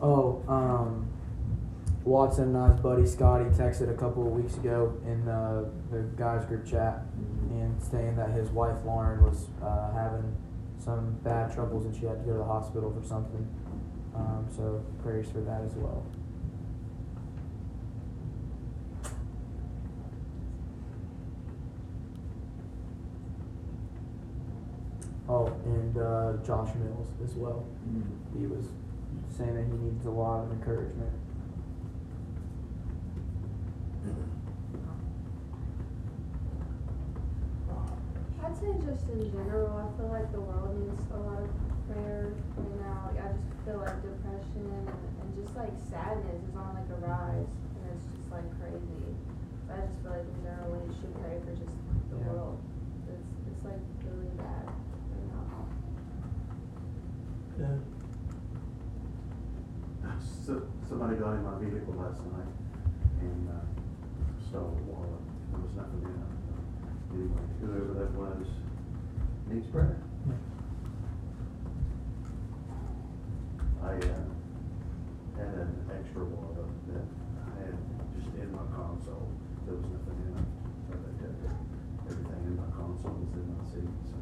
[0.03, 1.07] Oh, um,
[2.03, 6.45] Watson and I's buddy Scotty texted a couple of weeks ago in uh, the guys
[6.45, 7.01] group chat
[7.51, 10.35] and saying that his wife Lauren was uh, having
[10.83, 13.47] some bad troubles and she had to go to the hospital for something.
[14.15, 16.03] Um, so prayers for that as well.
[25.29, 27.63] Oh, and uh, Josh Mills as well.
[28.37, 28.65] He was
[29.37, 31.11] saying that he needs a lot of encouragement.
[38.43, 41.49] I'd say just in general, I feel like the world needs a lot of
[41.89, 43.09] prayer right now.
[43.09, 46.99] Like I just feel like depression and, and just like sadness is on like a
[47.01, 49.09] rise, and it's just like crazy.
[49.65, 51.73] So I just feel like in general we should pray for just
[52.13, 52.29] the Yeah.
[52.29, 52.61] world.
[53.09, 55.65] It's it's like really bad right now.
[57.57, 57.81] Yeah.
[60.45, 62.49] So, somebody got in my vehicle last night
[63.21, 63.65] and, uh,
[64.49, 65.21] stole a wallet.
[65.51, 66.40] There was nothing in it.
[67.13, 68.47] Anyway, whoever that was
[69.47, 69.97] needs prayer.
[73.83, 74.31] I, uh,
[75.35, 77.03] had an extra wallet that
[77.41, 77.75] I had
[78.15, 79.27] just in my console.
[79.65, 80.47] There was nothing in it.
[80.87, 81.55] So they took it.
[82.07, 84.17] Everything in my console was in my seat, so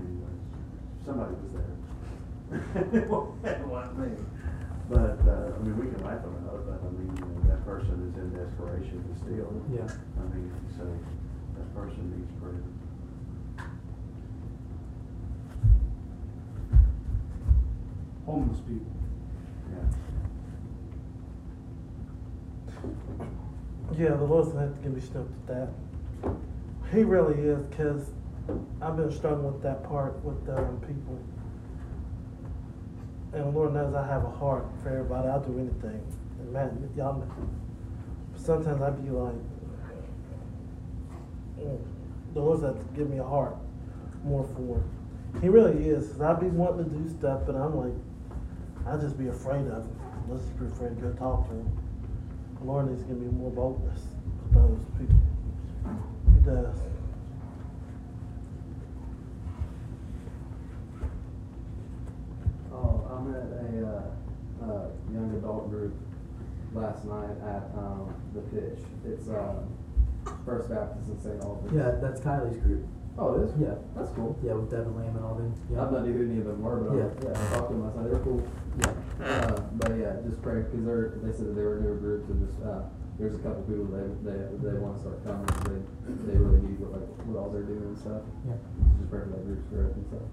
[0.00, 0.40] anyways,
[1.04, 1.76] somebody was there.
[2.96, 4.24] It wasn't me.
[4.88, 7.66] But, uh, I mean, we can laugh about it, but I mean, you know, that
[7.66, 9.50] person is in desperation to steal.
[9.66, 9.82] Yeah.
[9.82, 10.46] I mean,
[10.78, 11.15] so that
[11.76, 12.62] person needs prayer.
[18.24, 18.92] Homeless people.
[19.70, 19.84] Yeah.
[23.98, 25.68] Yeah, the Lord's gonna have to give me strength with that.
[26.92, 28.10] He really is, cause
[28.80, 31.18] I've been struggling with that part with um, people.
[33.32, 35.28] And the Lord knows I have a heart for everybody.
[35.28, 36.00] I'll do anything.
[36.40, 37.26] And man, y'all.
[38.36, 39.34] Sometimes I'd be like,
[42.34, 43.56] Lord's have give me a heart
[44.24, 44.82] more for.
[45.40, 46.20] He really is.
[46.20, 47.92] I'd be wanting to do stuff, but I'm like,
[48.86, 50.00] I'd just be afraid of him.
[50.28, 51.78] Let's just be afraid to go talk to him.
[52.58, 54.00] The Lord needs to give me more boldness
[54.42, 55.16] with those people.
[56.32, 56.76] He does.
[62.72, 65.94] Oh, I'm at a uh, uh, young adult group
[66.74, 68.84] last night at um, the pitch.
[69.04, 69.68] It's um,
[70.44, 71.40] First Baptist in St.
[71.42, 71.72] Albans.
[71.74, 72.86] Yeah, that's Kylie's group.
[73.18, 73.52] Oh, it is.
[73.58, 73.74] Yeah.
[73.96, 74.36] That's cool.
[74.44, 75.54] Yeah, with Devin Lamb and all them.
[75.72, 77.08] I've not knew who any of them were, but Yeah.
[77.08, 78.10] I, yeah, I talked to them last night.
[78.12, 78.42] They're cool.
[78.76, 78.92] Yeah.
[79.24, 82.44] Uh, but yeah, just pray because they're they said that they were newer groups and
[82.44, 82.84] just uh,
[83.18, 85.48] there's a couple people they they they want to start coming.
[85.64, 85.80] They
[86.28, 88.20] they really need what like what all they're doing and stuff.
[88.44, 88.60] Yeah.
[89.00, 90.28] Just pray for that group's growth and stuff.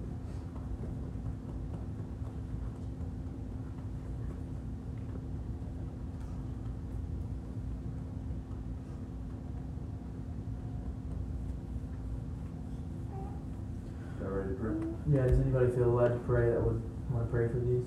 [14.48, 14.76] to pray.
[15.14, 17.86] Yeah, does anybody feel led to pray that would want to pray for these?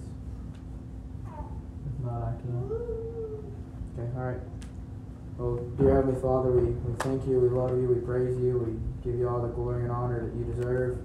[1.26, 2.70] If not, I can.
[3.98, 4.40] Okay, all right.
[5.36, 9.10] Well, dear Heavenly Father, we, we thank you, we love you, we praise you, we
[9.10, 10.98] give you all the glory and honor that you deserve.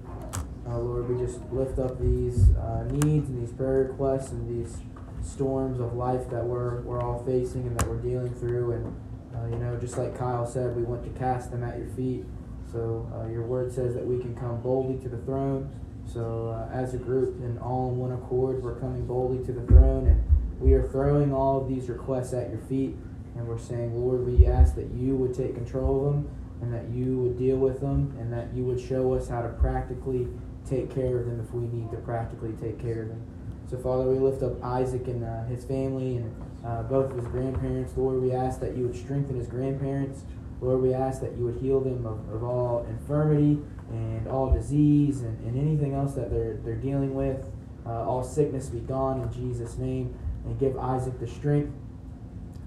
[0.68, 4.78] Uh, Lord, we just lift up these uh, needs and these prayer requests and these
[5.26, 8.70] storms of life that we're, we're all facing and that we're dealing through.
[8.70, 8.96] And,
[9.34, 12.24] uh, you know, just like Kyle said, we want to cast them at your feet.
[12.70, 15.68] So uh, your word says that we can come boldly to the throne.
[16.12, 19.66] So uh, as a group and all in one accord, we're coming boldly to the
[19.66, 20.22] throne and
[20.60, 22.96] we are throwing all of these requests at your feet.
[23.34, 26.90] And we're saying, Lord, we ask that you would take control of them and that
[26.90, 30.28] you would deal with them and that you would show us how to practically
[30.68, 33.22] take care of them if we need to practically take care of them.
[33.70, 37.26] So, Father, we lift up Isaac and uh, his family and uh, both of his
[37.28, 37.96] grandparents.
[37.96, 40.24] Lord, we ask that you would strengthen his grandparents.
[40.62, 43.60] Lord, we ask that you would heal them of, of all infirmity
[43.90, 47.44] and all disease and, and anything else that they're, they're dealing with.
[47.84, 50.14] Uh, all sickness be gone in Jesus' name.
[50.44, 51.72] And give Isaac the strength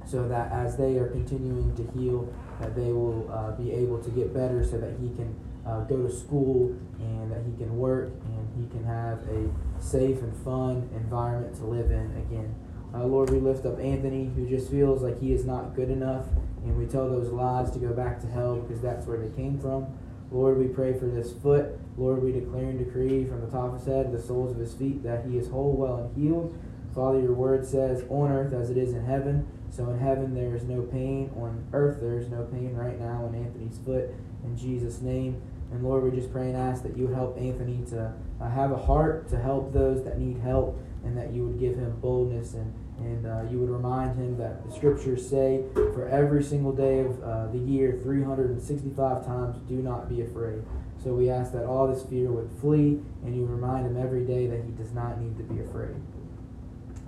[0.05, 4.09] so that as they are continuing to heal, that they will uh, be able to
[4.11, 5.35] get better so that he can
[5.65, 9.49] uh, go to school and that he can work and he can have a
[9.81, 12.53] safe and fun environment to live in again.
[12.93, 16.25] Uh, Lord, we lift up Anthony, who just feels like he is not good enough,
[16.65, 19.59] and we tell those lies to go back to hell because that's where they came
[19.59, 19.87] from.
[20.31, 21.79] Lord, we pray for this foot.
[21.97, 24.73] Lord, we declare and decree from the top of his head the soles of his
[24.73, 26.57] feet that he is whole, well, and healed.
[26.93, 29.47] Father, your word says, on earth as it is in heaven.
[29.69, 31.29] So in heaven there is no pain.
[31.37, 34.09] On earth there is no pain right now in Anthony's foot.
[34.43, 35.41] In Jesus' name.
[35.71, 38.71] And Lord, we just pray and ask that you would help Anthony to uh, have
[38.71, 42.53] a heart to help those that need help and that you would give him boldness
[42.53, 47.01] and, and uh, you would remind him that the scriptures say for every single day
[47.01, 50.63] of uh, the year, 365 times, do not be afraid.
[51.03, 54.47] So we ask that all this fear would flee and you remind him every day
[54.47, 55.95] that he does not need to be afraid.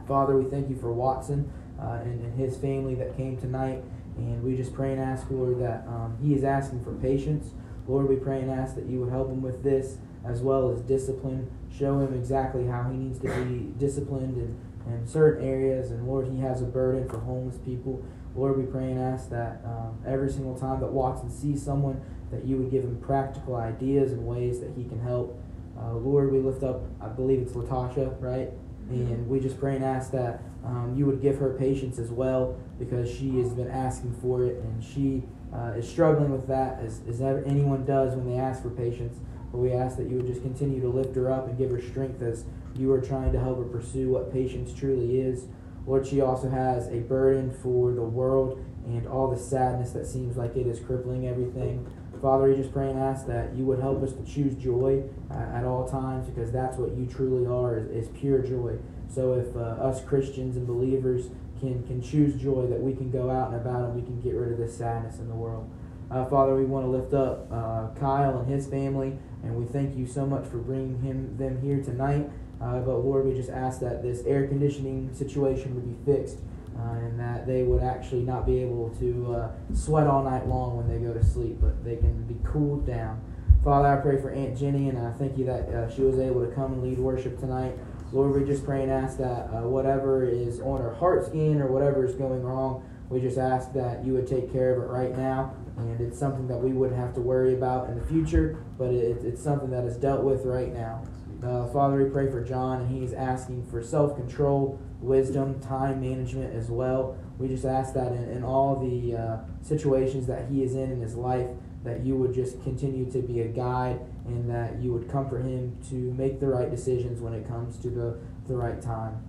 [0.07, 3.83] Father, we thank you for Watson uh, and, and, his family that came tonight.
[4.17, 7.53] And we just pray and ask, Lord, that um, he is asking for patience.
[7.87, 10.81] Lord, we pray and ask that you would help him with this as well as
[10.81, 11.49] discipline.
[11.75, 14.57] Show him exactly how he needs to be disciplined in,
[14.93, 15.91] in certain areas.
[15.91, 18.03] And Lord, he has a burden for homeless people.
[18.35, 22.45] Lord, we pray and ask that um, every single time that Watson sees someone, that
[22.45, 25.39] you would give him practical ideas and ways that he can help.
[25.79, 28.51] Uh, Lord, we lift up, I believe it's Latasha, right?
[28.89, 32.57] And we just pray and ask that um, you would give her patience as well
[32.79, 35.23] because she has been asking for it and she
[35.53, 39.19] uh, is struggling with that as, as ever, anyone does when they ask for patience.
[39.51, 41.81] But we ask that you would just continue to lift her up and give her
[41.81, 42.45] strength as
[42.75, 45.45] you are trying to help her pursue what patience truly is.
[45.85, 50.37] Lord, she also has a burden for the world and all the sadness that seems
[50.37, 51.87] like it is crippling everything.
[52.21, 55.35] Father, we just pray and ask that you would help us to choose joy uh,
[55.55, 58.77] at all times because that's what you truly are is, is pure joy.
[59.07, 63.29] So if uh, us Christians and believers can, can choose joy, that we can go
[63.29, 65.69] out and about and we can get rid of this sadness in the world.
[66.09, 69.97] Uh, Father, we want to lift up uh, Kyle and his family, and we thank
[69.97, 72.29] you so much for bringing him them here tonight.
[72.61, 76.39] Uh, but Lord, we just ask that this air conditioning situation would be fixed
[76.77, 80.77] uh, and that they would actually not be able to uh, sweat all night long
[80.77, 83.21] when they go to sleep, but they can be cooled down.
[83.63, 86.45] Father, I pray for Aunt Jenny, and I thank you that uh, she was able
[86.45, 87.73] to come and lead worship tonight.
[88.11, 91.67] Lord, we just pray and ask that uh, whatever is on her heart skin or
[91.67, 95.17] whatever is going wrong, we just ask that you would take care of it right
[95.17, 95.53] now.
[95.77, 99.23] And it's something that we wouldn't have to worry about in the future, but it,
[99.23, 101.03] it's something that is dealt with right now.
[101.43, 106.55] Uh, Father, we pray for John, and he's asking for self control wisdom, time management
[106.55, 107.15] as well.
[107.37, 111.01] We just ask that in, in all the uh, situations that he is in in
[111.01, 111.47] his life,
[111.83, 115.77] that you would just continue to be a guide and that you would comfort him
[115.89, 118.17] to make the right decisions when it comes to the,
[118.47, 119.23] the right time.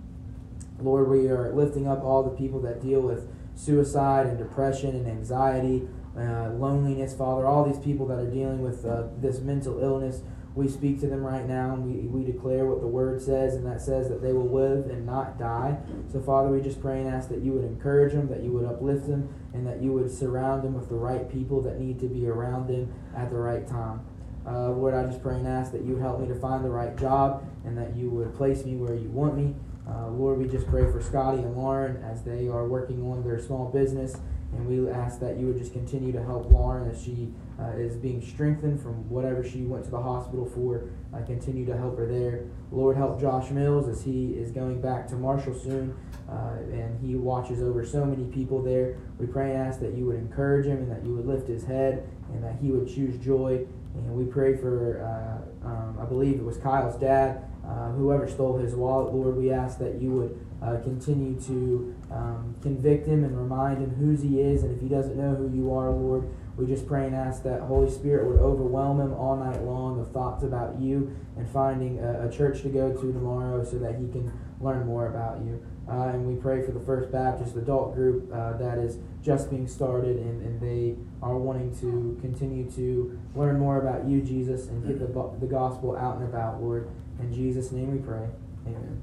[0.81, 5.07] Lord, we are lifting up all the people that deal with suicide and depression and
[5.07, 5.87] anxiety,
[6.17, 10.21] uh, loneliness, Father, all these people that are dealing with uh, this mental illness
[10.59, 13.65] we speak to them right now and we, we declare what the word says, and
[13.65, 15.77] that says that they will live and not die.
[16.11, 18.65] So, Father, we just pray and ask that you would encourage them, that you would
[18.65, 22.07] uplift them, and that you would surround them with the right people that need to
[22.07, 24.01] be around them at the right time.
[24.45, 26.69] Uh, Lord, I just pray and ask that you would help me to find the
[26.69, 29.55] right job and that you would place me where you want me.
[29.87, 33.39] Uh, Lord, we just pray for Scotty and Lauren as they are working on their
[33.39, 34.17] small business
[34.53, 37.31] and we ask that you would just continue to help Lauren as she
[37.61, 40.89] uh, is being strengthened from whatever she went to the hospital for.
[41.13, 42.45] I continue to help her there.
[42.71, 45.95] Lord, help Josh Mills as he is going back to Marshall soon.
[46.29, 48.97] Uh, and he watches over so many people there.
[49.17, 51.65] We pray and ask that you would encourage him and that you would lift his
[51.65, 56.35] head and that he would choose joy And we pray for, uh, um, I believe
[56.35, 59.13] it was Kyle's dad, uh, whoever stole his wallet.
[59.13, 63.91] Lord, we ask that you would uh, continue to um, convict him and remind him
[63.91, 64.63] whose he is.
[64.63, 67.61] And if he doesn't know who you are, Lord, we just pray and ask that
[67.61, 72.27] Holy Spirit would overwhelm him all night long of thoughts about you and finding a,
[72.27, 75.63] a church to go to tomorrow so that he can learn more about you.
[75.87, 79.67] Uh, and we pray for the First Baptist adult group uh, that is just being
[79.67, 84.85] started and, and they are wanting to continue to learn more about you, Jesus, and
[84.85, 85.07] get the,
[85.39, 86.89] the gospel out and about, Lord.
[87.19, 88.27] In Jesus' name we pray.
[88.65, 89.01] Amen.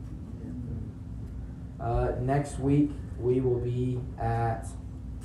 [1.79, 4.67] Uh, next week, we will be at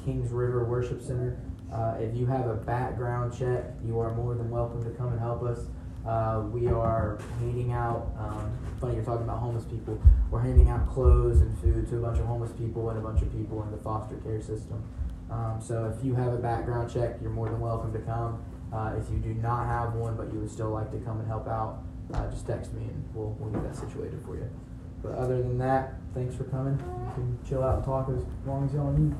[0.03, 1.39] Kings River Worship Center.
[1.71, 5.19] Uh, if you have a background check, you are more than welcome to come and
[5.19, 5.59] help us.
[6.05, 10.89] Uh, we are handing out, um, funny you're talking about homeless people, we're handing out
[10.89, 13.71] clothes and food to a bunch of homeless people and a bunch of people in
[13.71, 14.83] the foster care system.
[15.29, 18.43] Um, so if you have a background check, you're more than welcome to come.
[18.73, 21.27] Uh, if you do not have one, but you would still like to come and
[21.27, 21.83] help out,
[22.13, 24.49] uh, just text me and we'll, we'll get that situated for you.
[25.01, 26.77] But other than that, thanks for coming.
[26.77, 29.15] You can chill out and talk as long as y'all need.